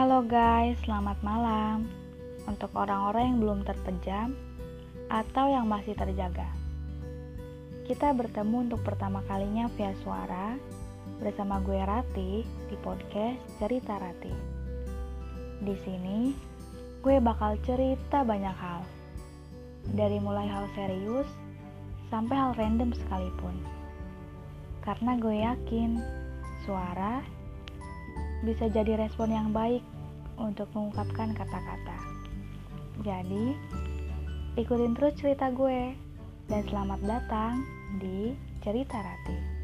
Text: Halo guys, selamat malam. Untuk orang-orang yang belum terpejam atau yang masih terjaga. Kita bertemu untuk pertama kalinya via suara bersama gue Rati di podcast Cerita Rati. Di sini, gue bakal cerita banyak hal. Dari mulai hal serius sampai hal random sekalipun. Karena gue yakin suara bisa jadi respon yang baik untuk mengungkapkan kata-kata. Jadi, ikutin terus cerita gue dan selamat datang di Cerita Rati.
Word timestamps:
Halo 0.00 0.24
guys, 0.24 0.80
selamat 0.88 1.20
malam. 1.20 1.84
Untuk 2.48 2.72
orang-orang 2.72 3.36
yang 3.36 3.38
belum 3.44 3.60
terpejam 3.68 4.32
atau 5.12 5.52
yang 5.52 5.68
masih 5.68 5.92
terjaga. 5.92 6.48
Kita 7.84 8.16
bertemu 8.16 8.64
untuk 8.64 8.80
pertama 8.80 9.20
kalinya 9.28 9.68
via 9.76 9.92
suara 10.00 10.56
bersama 11.20 11.60
gue 11.60 11.76
Rati 11.76 12.40
di 12.48 12.76
podcast 12.80 13.44
Cerita 13.60 14.00
Rati. 14.00 14.32
Di 15.68 15.76
sini, 15.84 16.32
gue 17.04 17.20
bakal 17.20 17.60
cerita 17.68 18.24
banyak 18.24 18.56
hal. 18.56 18.80
Dari 19.84 20.16
mulai 20.16 20.48
hal 20.48 20.64
serius 20.72 21.28
sampai 22.08 22.40
hal 22.40 22.56
random 22.56 22.96
sekalipun. 23.04 23.52
Karena 24.80 25.12
gue 25.20 25.44
yakin 25.44 26.00
suara 26.64 27.39
bisa 28.40 28.68
jadi 28.72 28.96
respon 28.96 29.32
yang 29.32 29.52
baik 29.52 29.84
untuk 30.40 30.68
mengungkapkan 30.72 31.36
kata-kata. 31.36 31.98
Jadi, 33.04 33.56
ikutin 34.56 34.96
terus 34.96 35.16
cerita 35.20 35.52
gue 35.52 35.92
dan 36.48 36.62
selamat 36.68 37.00
datang 37.04 37.64
di 38.00 38.32
Cerita 38.60 39.00
Rati. 39.00 39.59